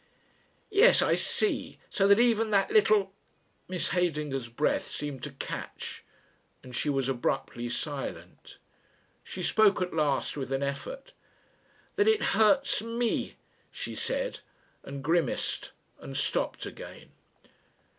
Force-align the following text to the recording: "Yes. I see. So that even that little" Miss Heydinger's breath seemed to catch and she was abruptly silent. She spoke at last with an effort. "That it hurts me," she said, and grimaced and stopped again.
"Yes. 0.71 1.03
I 1.03 1.13
see. 1.13 1.77
So 1.91 2.07
that 2.07 2.19
even 2.19 2.49
that 2.49 2.71
little" 2.71 3.13
Miss 3.67 3.89
Heydinger's 3.89 4.49
breath 4.49 4.87
seemed 4.87 5.21
to 5.21 5.29
catch 5.33 6.03
and 6.63 6.75
she 6.75 6.89
was 6.89 7.07
abruptly 7.07 7.69
silent. 7.69 8.57
She 9.23 9.43
spoke 9.43 9.79
at 9.79 9.93
last 9.93 10.35
with 10.35 10.51
an 10.51 10.63
effort. 10.63 11.13
"That 11.97 12.07
it 12.07 12.23
hurts 12.33 12.81
me," 12.81 13.35
she 13.69 13.93
said, 13.93 14.39
and 14.81 15.03
grimaced 15.03 15.69
and 15.99 16.17
stopped 16.17 16.65
again. 16.65 17.11